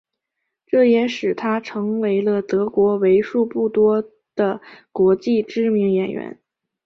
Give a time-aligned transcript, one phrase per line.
[0.65, 4.59] 这也使他成为了德国为数不多的
[4.91, 6.39] 国际知名的演员。